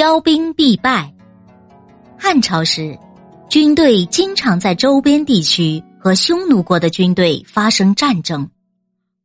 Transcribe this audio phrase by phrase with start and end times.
[0.00, 1.14] 骄兵必败。
[2.18, 2.98] 汉朝时，
[3.50, 8.50] 军队经常在周边地区和匈奴国的军队发生战争。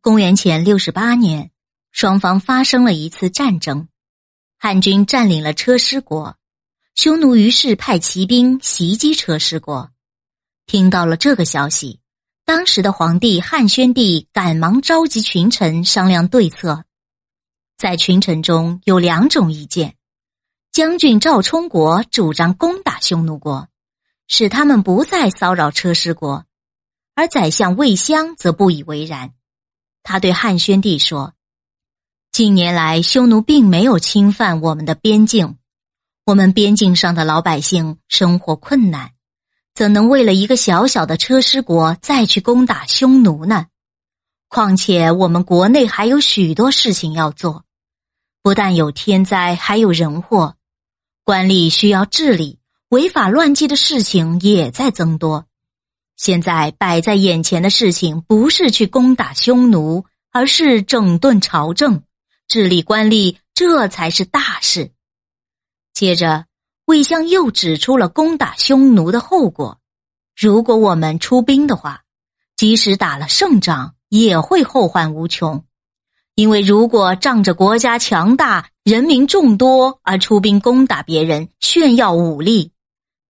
[0.01, 1.49] 公元前六十八年，
[1.93, 3.87] 双方发生了一次战争，
[4.59, 6.35] 汉军占领了车师国，
[6.93, 9.91] 匈奴于是派骑兵袭击车师国。
[10.65, 12.01] 听到了这个消息，
[12.43, 16.83] 当时的皇帝汉宣帝赶忙召集群臣商量对策。
[17.77, 19.94] 在群臣中有两种意见：
[20.75, 23.69] 将军赵充国主张攻打匈奴国，
[24.27, 26.43] 使他们不再骚扰车师国；
[27.15, 29.31] 而宰相魏襄则不以为然。
[30.03, 31.33] 他对汉宣帝说
[32.33, 35.55] ：“近年来，匈奴并没有侵犯我们的边境，
[36.25, 39.11] 我们边境上的老百姓生活困难。”
[39.73, 43.67] 怎能为了一个小小的车师国再去攻打匈奴呢？
[44.49, 47.63] 况且我们国内还有许多事情要做，
[48.41, 50.57] 不但有天灾，还有人祸，
[51.25, 55.47] 官吏需要治理，违法乱纪的事情也在增多。
[56.15, 62.03] 现在摆在眼前的事情不是去攻打匈奴，而是整顿朝政、
[62.47, 64.91] 治理官吏，这才是大事。
[65.93, 66.45] 接着。
[66.85, 69.79] 魏相又指出了攻打匈奴的后果：
[70.35, 72.03] 如果我们出兵的话，
[72.55, 75.65] 即使打了胜仗，也会后患无穷。
[76.35, 82.71] 因为如果仗着国家强大、人民众多而出兵攻打别人，炫耀武力，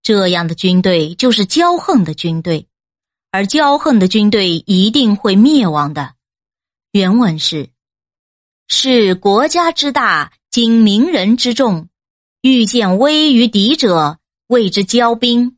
[0.01, 2.67] 这样的军队就是骄横的军队，
[3.31, 6.13] 而骄横的军队一定会灭亡的。
[6.93, 7.69] 原文是：
[8.67, 11.87] 是国家之大，经民人之众。
[12.41, 14.17] 欲见危于敌者，
[14.47, 15.57] 谓之骄兵；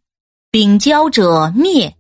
[0.51, 1.95] 秉骄者灭。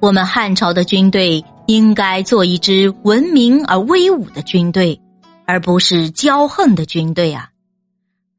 [0.00, 5.00] 我们汉朝的军队应该做一支文明而威武的军队，
[5.46, 7.48] 而不是骄横的军队啊！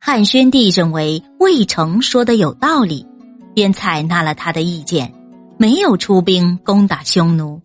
[0.01, 3.07] 汉宣帝认为魏成说的有道理，
[3.53, 5.13] 便采纳了他的意见，
[5.57, 7.61] 没有出兵攻打匈奴。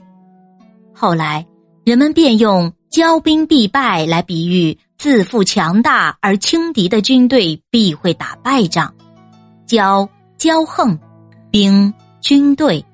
[0.95, 1.45] 后来，
[1.85, 4.79] 人们便用“骄兵必败”来比喻。
[4.97, 8.95] 自负强大而轻敌的军队必会打败仗，
[9.67, 10.97] 骄骄横，
[11.51, 12.85] 兵军队。